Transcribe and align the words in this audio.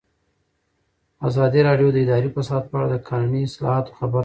ازادي 1.27 1.61
راډیو 1.67 1.89
د 1.93 1.97
اداري 2.05 2.29
فساد 2.35 2.63
په 2.69 2.75
اړه 2.79 2.87
د 2.91 2.95
قانوني 3.09 3.41
اصلاحاتو 3.49 3.95
خبر 3.97 4.11
ورکړی. 4.15 4.19